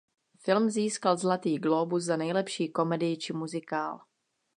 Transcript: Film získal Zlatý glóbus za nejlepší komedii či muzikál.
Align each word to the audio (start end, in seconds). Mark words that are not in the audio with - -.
Film 0.37 0.69
získal 0.69 1.17
Zlatý 1.17 1.55
glóbus 1.57 2.03
za 2.03 2.15
nejlepší 2.17 2.71
komedii 2.71 3.17
či 3.17 3.33
muzikál. 3.33 3.99